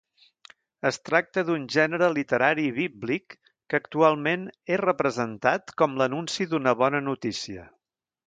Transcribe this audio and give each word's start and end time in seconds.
Es 0.89 0.97
tracta 1.09 1.41
d'un 1.49 1.67
gènere 1.73 2.07
literari 2.15 2.65
bíblic 2.77 3.35
que 3.73 3.79
actualment 3.83 4.49
és 4.77 4.81
representat 4.83 5.75
com 5.83 5.95
l'anunci 6.03 6.51
d'una 6.55 6.77
bona 6.83 7.03
notícia. 7.11 7.67